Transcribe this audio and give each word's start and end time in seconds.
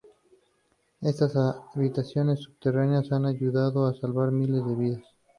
Estas 1.01 1.35
habitaciones 1.75 2.39
subterráneas 2.39 3.11
han 3.11 3.27
ayudado 3.27 3.85
a 3.85 3.93
salvar 3.93 4.31
miles 4.31 4.65
de 4.65 4.75
vidas. 4.75 5.03